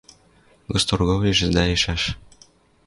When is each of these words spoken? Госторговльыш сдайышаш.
Госторговльыш 0.71 1.39
сдайышаш. 1.47 2.01